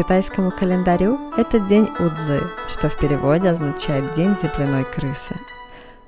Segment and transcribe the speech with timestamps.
[0.00, 5.36] китайскому календарю это день Удзы, что в переводе означает «день земляной крысы».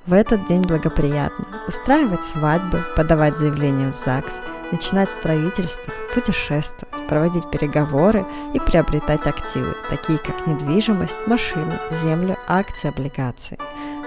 [0.07, 8.25] В этот день благоприятно устраивать свадьбы, подавать заявления в ЗАГС, начинать строительство, путешествовать, проводить переговоры
[8.55, 13.59] и приобретать активы, такие как недвижимость, машины, землю, акции, облигации.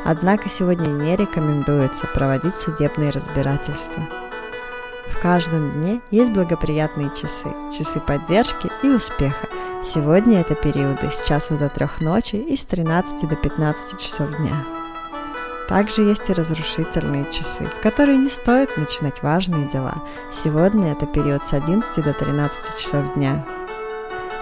[0.04, 4.02] Однако сегодня не рекомендуется проводить судебные разбирательства.
[5.08, 9.45] В каждом дне есть благоприятные часы, часы поддержки и успеха,
[9.94, 14.66] Сегодня это периоды с часу до трех ночи и с 13 до 15 часов дня.
[15.68, 20.02] Также есть и разрушительные часы, в которые не стоит начинать важные дела.
[20.32, 23.46] Сегодня это период с 11 до 13 часов дня.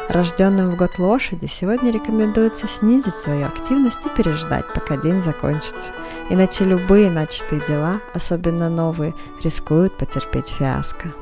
[0.09, 5.93] Рожденным в год лошади сегодня рекомендуется снизить свою активность и переждать, пока день закончится.
[6.31, 11.13] Иначе любые начатые дела, особенно новые, рискуют потерпеть фиаско.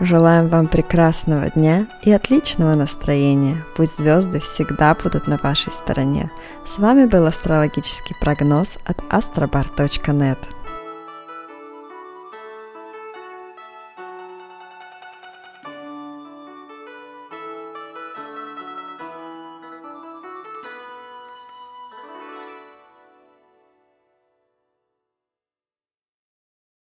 [0.00, 3.64] Желаем вам прекрасного дня и отличного настроения.
[3.76, 6.30] Пусть звезды всегда будут на вашей стороне.
[6.66, 10.38] С вами был астрологический прогноз от astrobar.net.